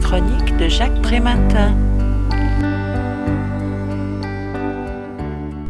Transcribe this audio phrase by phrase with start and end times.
[0.00, 1.76] chronique de Jacques Prématin.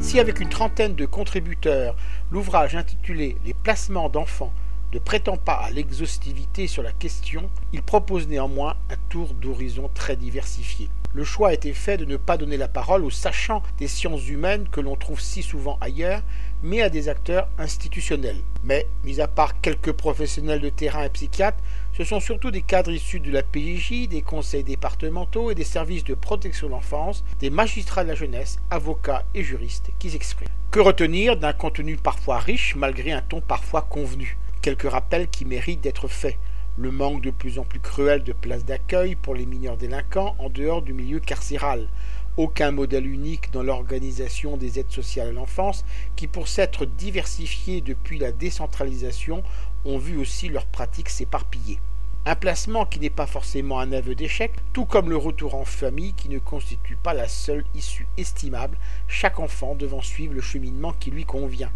[0.00, 1.96] Si avec une trentaine de contributeurs,
[2.30, 4.52] l'ouvrage intitulé Les placements d'enfants
[4.92, 10.16] ne prétend pas à l'exhaustivité sur la question, il propose néanmoins un tour d'horizon très
[10.16, 10.88] diversifié.
[11.14, 14.28] Le choix a été fait de ne pas donner la parole aux sachants des sciences
[14.28, 16.22] humaines que l'on trouve si souvent ailleurs,
[16.62, 18.40] mais à des acteurs institutionnels.
[18.64, 21.62] Mais, mis à part quelques professionnels de terrain et psychiatres,
[21.96, 26.04] ce sont surtout des cadres issus de la PJJ, des conseils départementaux et des services
[26.04, 30.50] de protection de l'enfance, des magistrats de la jeunesse, avocats et juristes qui s'expriment.
[30.70, 34.36] Que retenir d'un contenu parfois riche malgré un ton parfois convenu?
[34.68, 36.36] Quelques rappels qui méritent d'être faits.
[36.76, 40.50] Le manque de plus en plus cruel de places d'accueil pour les mineurs délinquants en
[40.50, 41.88] dehors du milieu carcéral.
[42.36, 45.86] Aucun modèle unique dans l'organisation des aides sociales à l'enfance
[46.16, 49.42] qui, pour s'être diversifiés depuis la décentralisation,
[49.86, 51.78] ont vu aussi leurs pratiques s'éparpiller.
[52.26, 56.12] Un placement qui n'est pas forcément un aveu d'échec, tout comme le retour en famille
[56.12, 61.10] qui ne constitue pas la seule issue estimable, chaque enfant devant suivre le cheminement qui
[61.10, 61.72] lui convient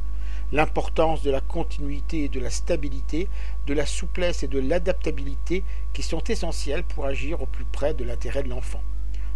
[0.53, 3.29] l'importance de la continuité et de la stabilité,
[3.67, 8.05] de la souplesse et de l'adaptabilité qui sont essentielles pour agir au plus près de
[8.05, 8.83] l'intérêt de l'enfant.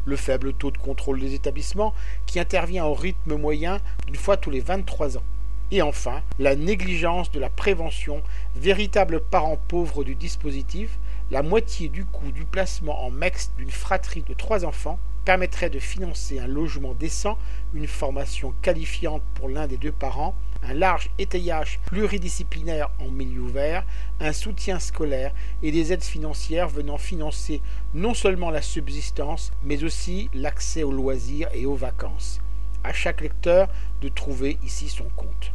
[0.05, 1.94] Le faible taux de contrôle des établissements
[2.27, 5.25] qui intervient au rythme moyen d'une fois tous les 23 ans.
[5.72, 8.22] Et enfin, la négligence de la prévention,
[8.55, 10.97] véritable parent pauvre du dispositif,
[11.33, 15.81] la moitié du coût du placement en MEX d'une fratrie de trois enfants permettrait de
[15.81, 17.37] financer un logement décent,
[17.75, 23.84] une formation qualifiante pour l'un des deux parents, un large étayage pluridisciplinaire en milieu ouvert,
[24.20, 25.32] un soutien scolaire
[25.62, 27.60] et des aides financières venant financer
[27.94, 32.40] non seulement la subsistance, mais aussi l'accès aux loisirs et aux vacances.
[32.84, 33.68] À chaque lecteur
[34.00, 35.52] de trouver ici son compte.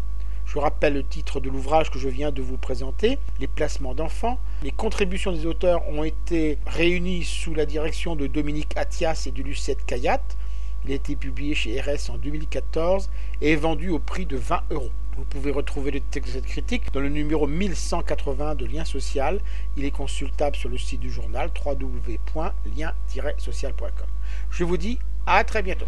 [0.54, 4.38] Je rappelle le titre de l'ouvrage que je viens de vous présenter, Les placements d'enfants.
[4.64, 9.42] Les contributions des auteurs ont été réunies sous la direction de Dominique Attias et de
[9.44, 10.22] Lucette Kayat.
[10.86, 13.10] Il a été publié chez RS en 2014
[13.42, 14.92] et est vendu au prix de 20 euros.
[15.18, 19.40] Vous pouvez retrouver le texte de cette critique dans le numéro 1180 de Lien Social.
[19.78, 24.08] Il est consultable sur le site du journal www.lien-social.com.
[24.50, 25.88] Je vous dis à très bientôt.